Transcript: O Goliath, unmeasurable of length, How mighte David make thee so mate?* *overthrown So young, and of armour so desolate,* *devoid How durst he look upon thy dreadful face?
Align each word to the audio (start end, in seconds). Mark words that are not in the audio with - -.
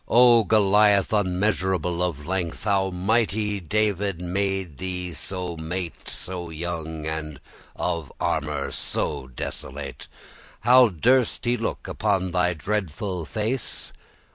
O 0.07 0.43
Goliath, 0.43 1.13
unmeasurable 1.13 2.01
of 2.01 2.25
length, 2.25 2.63
How 2.63 2.89
mighte 2.89 3.69
David 3.69 4.19
make 4.19 4.77
thee 4.77 5.13
so 5.13 5.55
mate?* 5.57 5.93
*overthrown 5.93 6.05
So 6.09 6.49
young, 6.49 7.05
and 7.05 7.39
of 7.75 8.11
armour 8.19 8.71
so 8.71 9.27
desolate,* 9.27 10.07
*devoid 10.09 10.61
How 10.61 10.89
durst 10.89 11.45
he 11.45 11.55
look 11.55 11.87
upon 11.87 12.31
thy 12.31 12.55
dreadful 12.55 13.25
face? 13.25 13.93